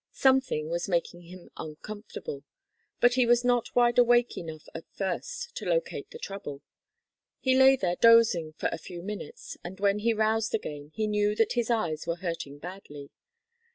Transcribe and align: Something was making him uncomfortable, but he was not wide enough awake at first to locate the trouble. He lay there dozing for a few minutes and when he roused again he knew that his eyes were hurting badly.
Something 0.13 0.71
was 0.71 0.89
making 0.89 1.21
him 1.25 1.51
uncomfortable, 1.57 2.43
but 2.99 3.13
he 3.13 3.27
was 3.27 3.45
not 3.45 3.75
wide 3.75 3.99
enough 3.99 4.07
awake 4.09 4.35
at 4.73 4.83
first 4.95 5.55
to 5.57 5.69
locate 5.69 6.09
the 6.09 6.17
trouble. 6.17 6.63
He 7.39 7.55
lay 7.55 7.75
there 7.75 7.97
dozing 7.97 8.53
for 8.53 8.67
a 8.71 8.79
few 8.79 9.03
minutes 9.03 9.57
and 9.63 9.79
when 9.79 9.99
he 9.99 10.11
roused 10.15 10.55
again 10.55 10.89
he 10.95 11.05
knew 11.05 11.35
that 11.35 11.53
his 11.53 11.69
eyes 11.69 12.07
were 12.07 12.15
hurting 12.15 12.57
badly. 12.57 13.11